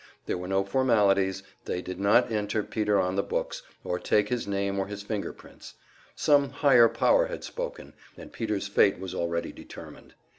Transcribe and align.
There 0.25 0.35
were 0.39 0.47
no 0.47 0.63
formalities, 0.63 1.43
they 1.65 1.79
did 1.79 1.99
not 1.99 2.31
enter 2.31 2.63
Peter 2.63 2.99
on 2.99 3.15
the 3.17 3.21
books, 3.21 3.61
or 3.83 3.99
take 3.99 4.29
his 4.29 4.47
name 4.47 4.79
or 4.79 4.87
his 4.87 5.03
finger 5.03 5.31
prints; 5.31 5.75
some 6.15 6.49
higher 6.49 6.89
power 6.89 7.27
had 7.27 7.43
spoken, 7.43 7.93
and 8.17 8.33
Peter's 8.33 8.67
fate 8.67 8.97
was 8.97 9.13
already 9.13 9.51
determined. 9.51 10.15